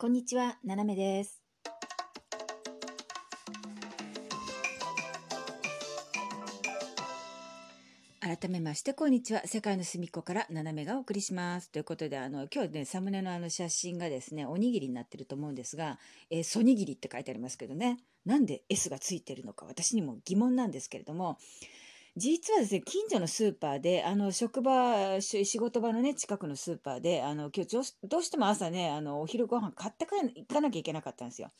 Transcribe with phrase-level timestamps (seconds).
[0.00, 1.42] こんにちは、ななめです。
[8.20, 9.42] 改めまして、こんにちは。
[9.44, 11.72] 世界の隅っこからななめがお送りします。
[11.72, 15.98] ということで、あの、今日ね、サムネのあの写真がですね、おにぎりになってると思うんですが、
[16.30, 21.38] えーソニギリって書いてありますけどね、なんで S がついてるのか、私にも疑問なんですけれども、
[22.18, 31.50] 実はですね、近所のスーパーで、あの、職場、仕事場のね、近くのスーパーで、あの、今日どうし、ても朝ね、あの、お昼ご飯買ってか行かなきゃいけなかったんですよ。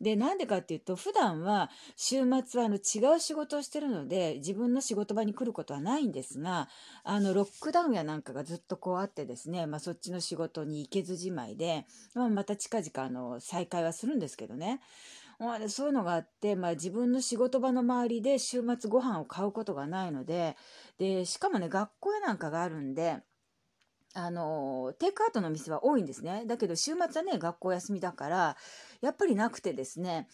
[0.00, 6.68] で、なんでかっていうと、普段は週末はあの違う仕事をしてるので、自分の仕事場に来ることはないんですが、
[7.04, 14.80] あの、ロックダウンやなんかがずっとこうあってですね、まあそっちの仕事に行けずじまいで、まあまた近々あの、再開はするんですけどね。
[15.38, 20.56] まあそういうのがあって、まあ自分の仕事場の周りで週末ご飯を買うことがないので、
[20.98, 23.18] で、しかもね、学校やなんかがあるんで、
[24.14, 26.44] あの、テイクアウトの店は多いんですね。
[26.46, 28.56] だけど週末はね、学校休みだから、
[29.00, 30.28] やっぱりなくてですね、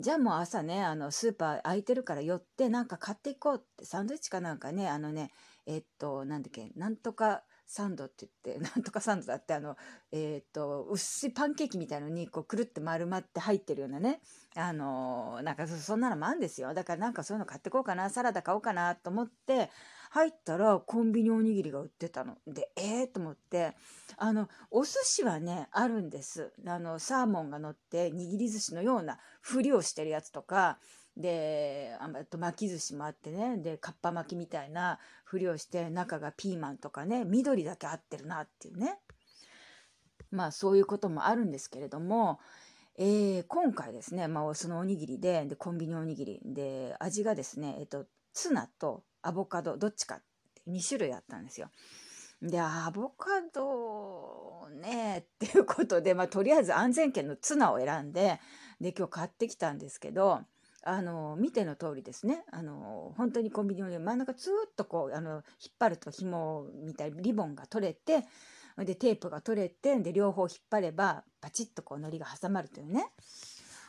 [0.00, 5.32] じゃあもう朝ね、あの、スーパー空いてるから寄ってなんか買っていこうって、サンドイッチかなんかね、あのね、
[5.66, 9.76] えっと、なんだっけ、なんとかサンドって言って、 なんとかサンドだって、あの、
[10.12, 14.20] えっと、薄いパンケーキみたいのに、こう、くるって丸まって入ってるようなね、
[14.54, 16.72] あの、なんかそそんなのもあるんですよ。
[16.74, 19.70] だからなんかそういうの買ってこうかな、サラダ買おうかなと思って、
[20.14, 22.36] 入ったらコンビニおにぎりが売ってたの。
[22.46, 23.74] で、ええー、と思って、
[24.16, 26.52] あの、お寿司はね、あるんです。
[26.64, 30.78] あの、サーモンが乗って、握り寿司のようなふりをしてるやつとか、
[31.16, 39.00] で、ああと巻き寿司もあってね、で、かっぱ巻きみたいなふりをして、中がピーマンとかね、緑だけ合ってるなっていうね。
[40.30, 42.38] まあ、そういうこともあるんですけれども、
[42.96, 51.70] えー今回ですね、まあ、そのおにぎりで、で、コンビニおにぎりで、味がですね、えっと、ツナとアボカド、どっちかって2種類あったんですよ。
[52.42, 58.40] で、アボカドね、っていうことで、まあ、とりあえず安全圏のツナを選んで、
[58.80, 60.40] で、今日買ってきたんですけど、
[60.86, 65.42] あの、見ての通りですね、あの、本当にコンビニの真ん中ずーっとこう、あの、引っ
[65.78, 68.26] 張ると紐みたいにリボンが取れて、
[68.76, 73.06] で、テープが取れて、で、両方引っ張れば、パチッとこう、糊が挟まるというね。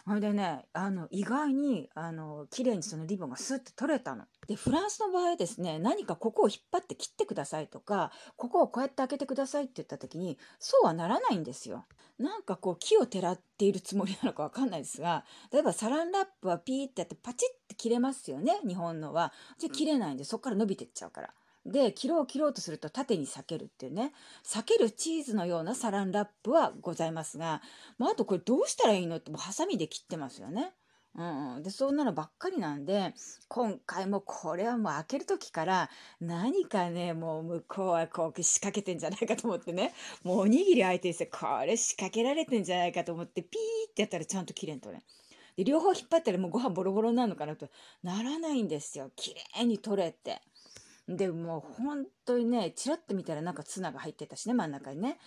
[0.06, 4.26] ほんでね、あの、意外に、あの、綺麗にそのリボンがスッと取れたの。
[4.48, 11.86] で、フランスの場合ですね、何かここを引っ張って切ってくださいとか、ここをこうやって開けてくださいって言った時に、そうはならないんですよ。
[12.20, 19.34] なんかこう、木をてらっているつもりなのかわかんないですが、例えばサランラップはピーってやってパチッて切れますよね、日本のは。
[19.58, 21.34] じゃ切れないんで、そこから伸びてっちゃうから。
[21.66, 27.62] で、切ろう切ろうとすると縦に裂けるっていうね、裂けるチーズのようなサランラップはございますが、
[27.98, 30.74] まあ、あとこれどうしたらいいのってもうハサミで切ってますよね。
[31.18, 33.14] うん、でそんなのばっかりなんで
[33.48, 35.90] 今回もこれはもう開ける時から
[36.20, 39.94] 何かねもう向こうはこう仕掛けてんじゃないかと思ってね
[40.24, 45.04] もうおにぎり相手にしてこれ仕掛けられてんじゃないかと思ってピーってやったらちゃんと切れんとね。
[45.56, 47.70] で両方引っ張ったらもうご飯ボロボロになるのかなと
[48.04, 50.42] ならないんですよ綺麗に取れて。
[51.08, 55.18] でもう本当にねチラッと見たらなんかツナが入ってたしね真ん中にね。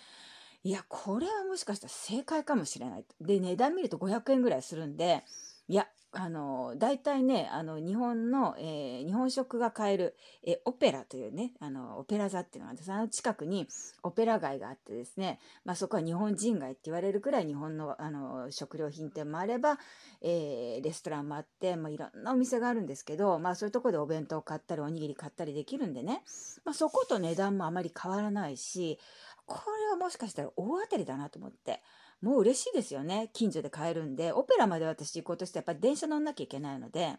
[0.64, 3.04] いやこれはもしかしたら正解かもしれない。
[3.20, 5.24] で値段見ると500円ぐらいするんで
[5.68, 13.66] いやあの大体ねあの日本の、えー日本食が買える、えオペラというねあのオペラ座っていうのがあってその近くに
[14.02, 19.78] オペラ街があってですね、まあ、そこは日本人街って言われるくらい日本のあの食料品店もあれば、
[20.20, 26.22] えーレストランもあって、まあ、いろんなお店があるんですけど、まあ、そういうとこでお弁当買ったりおにぎり買ったりできるんでね、
[26.64, 28.98] まあ、そこと値段もあまり変わらないし
[29.46, 31.80] これはもしかしたら大当たりだなと思って。
[32.20, 33.30] もう嬉しいですよね。
[33.32, 34.32] 近所で買えるんで。
[34.32, 37.16] オペラまで私行こうとしてやっぱり電車乗んなきゃいけないので、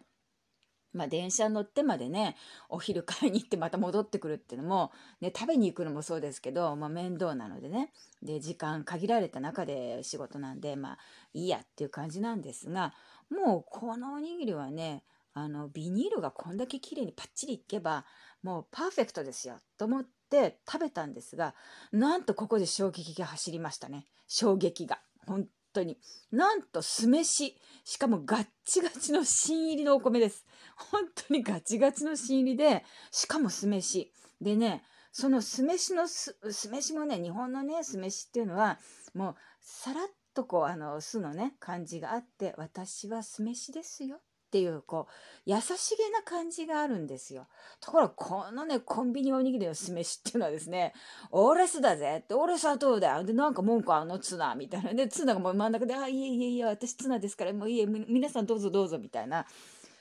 [0.92, 2.36] まあ電車乗ってまでね、
[2.68, 7.92] お昼買いに行ってまた戻ってくるっていうのも、ね、食べに行くのもそうですけど、まあ面倒なのでね。
[8.22, 10.98] で、時間限られた中で仕事なんで、まあ
[11.32, 12.92] いいやっていう感じなんですが、
[13.30, 18.04] もうこのおにぎりはね、あの、ビニールがこんだけ綺麗にパッチリいけば、
[18.42, 21.54] もうパーフェクトですよ、と思ってて食べたんですが、
[21.92, 24.06] なんとここで衝撃が走りましたね。
[24.28, 25.00] 衝撃が。
[25.26, 25.98] 本当に。
[26.32, 27.56] なんと酢飯。
[27.84, 30.46] しかもガッチガチの新入りのお米です。
[30.76, 34.12] 本当にガチガチの新入りで、しかも酢飯。
[34.40, 36.36] でね、その酢飯の、酢
[36.70, 38.78] 飯もね、日本のね、酢飯っていうのは、
[39.14, 44.20] もう、さらっとこう、あの、酢のね、感じがあって、私は酢飯ですよ。
[44.50, 45.12] っていう、こう、
[45.46, 47.46] 優しげな感じがあるんですよ。
[47.80, 50.92] ところが、このね、コンビニおにぎりの酢飯っていうのはですね、
[51.30, 53.22] 俺酢だぜって、俺砂糖だよ。
[53.22, 54.18] で、なんか文句あの？
[54.18, 54.92] ツナみたいな。
[54.92, 59.46] で、ツナがもう真ん中で、あ、いえいえいえ、私ツナですから、もういいえ、皆さんどうぞどうぞみたいな、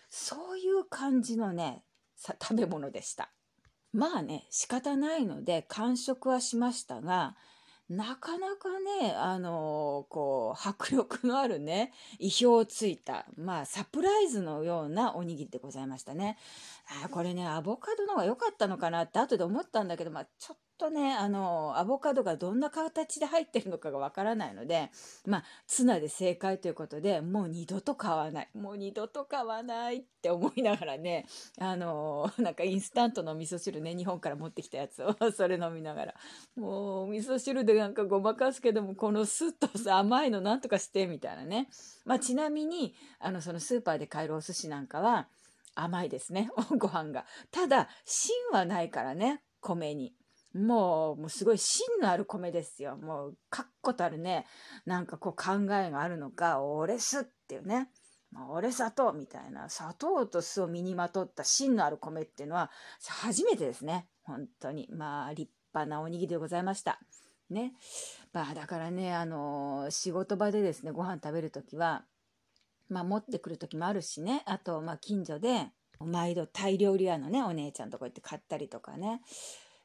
[0.09, 1.83] そういう感じのね、
[2.17, 3.31] 食べ物でした。
[3.93, 7.35] まあね、仕方ないので完食はしましたが、
[7.89, 8.69] なかなか
[9.01, 16.37] ね、あのこう、迫力のあるね、意表をついた、まあ、サプライズのようなおにぎりでございましたね。
[17.03, 24.89] あこれね、アボカドの方が良かったのかなって後で思ったんだけど、まあ、ちょっとね、あの、アボカドがどんな形で入ってるのかがわからないので、
[25.27, 28.49] まあ、ツナで正解ということで、もう二度と買わない。
[28.55, 31.25] もう二度と買わないって思いながらね、
[31.59, 36.15] あの、 なんかインスタントの味噌汁ね、日本から持ってきたやつを、 それ飲みながら、
[36.55, 41.67] もう、味噌汁でなんかごまかすけども、このスッとさ、甘いのなんとかして、みたいなね。
[42.05, 45.27] まあ、ちなみに、あの、そのスーパーで買えるお寿司なんかは、
[45.75, 47.25] 甘いですね、 ご飯が。
[47.51, 50.13] ただ、芯はないからね、米に。
[50.53, 52.97] もう、もうすごい芯のある米ですよ。
[52.97, 54.45] もう、確固たるね、
[54.85, 57.89] なんかこう考えがあるのか、俺すっていうね。
[58.31, 62.71] まあ、俺砂糖みたいな、砂糖と酢を身にまとった芯のある米っていうのは、
[63.07, 64.07] 初めてですね。
[64.23, 64.87] 本当に。
[64.91, 66.99] まあ、立派なおにぎりでございました。
[67.49, 67.73] ね。
[68.33, 72.05] まあ、だからね、あのー、仕事場でですね、ご飯食べるときは、
[72.89, 74.43] まあ、持ってくる時もあるしね。
[74.45, 79.21] あと、まあ、近所で、毎度タイ料理屋のね、お姉ちゃんとこ行って買ったりとかね。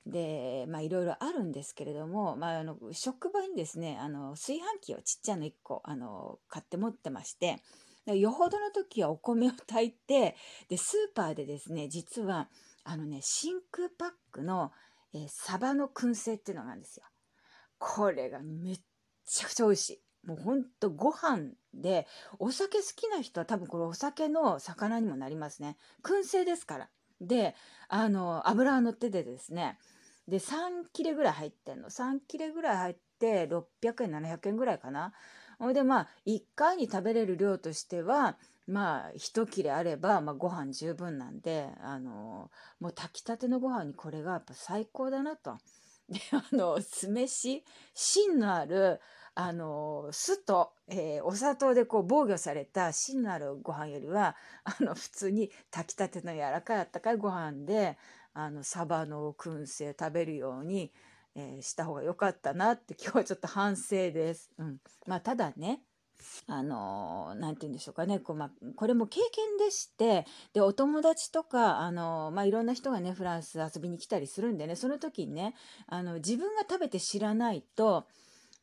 [0.07, 7.63] で、まあいろいろあるんですけれども、まああの、職場にですね、あの、炊飯器をちっちゃな1個、あの、買って持ってまして、
[8.07, 10.37] よほどの時はお米を炊いて、
[10.69, 12.51] で、スーパーでですね、実は、
[12.85, 14.73] あのね、真空パックの、
[15.15, 17.07] えー、サバの燻製っていうのがあるんですよ。
[17.79, 18.81] これがめっ
[19.25, 20.03] ちゃくちゃ美味しい。
[20.27, 22.07] もうほんとご飯で、
[22.39, 25.77] お酒好きな人は多分これお酒の魚にもなりますね。
[26.03, 26.91] 燻製ですから。
[27.21, 27.55] で、
[27.89, 29.79] あの、油が乗っててですね、
[30.29, 31.91] で、3切れぐらい入ってんの。
[31.91, 35.13] 3切れぐらい入って、600円、700円ぐらいかな。
[35.59, 38.37] ほいで、まあ、1回に食べれる量としては、
[38.67, 42.51] まあ、1切れあれば、まあ、ご飯十分なんで、あの、
[42.81, 45.59] もう炊きたてのご飯にこれがやっぱ最高だなと。
[46.09, 49.01] で、あの、酢飯、芯のある、
[49.37, 57.99] あの、酢と、えー、お砂糖でこう防御された芯のあるご飯よりは、あの、普通に炊きたての柔らかいあったかいご飯で、
[58.33, 60.93] あの、サバの燻製食べるように、
[61.35, 64.51] えー、した方が良かったなって今日はちょっと反省です。
[64.59, 64.79] うん。
[65.07, 65.81] まあ、ただね、
[66.47, 75.55] あの何て言うんでしょうかねこう、ま、これも経験でしてでお友達とか、あのまあ、いろんな人がねフランス遊びに来たりするんでねその時にね
[75.87, 78.07] あの自分が食べて知らないと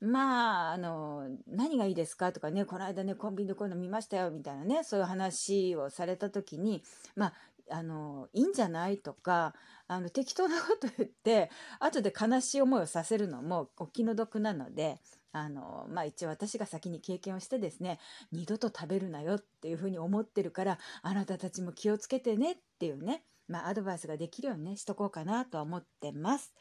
[0.01, 2.31] まあ、あの、何がいいですか？
[2.31, 6.83] とかね、この間ね、コンビニでこういうの見ましたよ、みたいなね、そういう話をされた時に、
[7.15, 7.33] まあ、
[7.69, 8.98] あの、いいんじゃない？
[8.98, 9.53] とか、
[9.88, 15.00] あの、適当なこと言って、後で悲しい思いをさせるのもお気の毒なので、
[15.33, 18.00] あの、まあ、一応私が先に経験をしてですね、
[18.31, 26.53] 二度と食べるなよっていうふうに思ってるから、あなたたちも気をつけてねっていうね、まあ、アドバイスができるようにね、しとこうかなとは思ってます。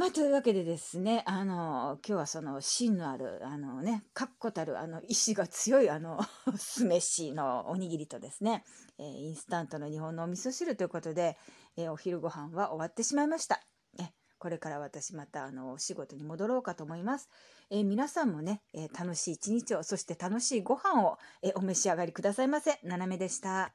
[0.00, 6.18] まあ、というわけでですね、あの、今日はその芯のある、あのね、確固たる、あの、意志が強い、あの、
[6.56, 8.64] 酢飯のおにぎりとですね、
[8.96, 11.36] えー、インスタントの日本のお味噌汁ということで、
[11.76, 13.60] えー、お昼ご飯は終わってしまいました。
[13.98, 14.08] え
[14.38, 17.28] これから私また、あの、お仕事に戻ろうかと思います。
[17.68, 22.80] えー、皆さんもね、え楽しい一日を、そして楽しいご飯を、えお召し上がりくださいませ。
[22.84, 23.74] ななめでした。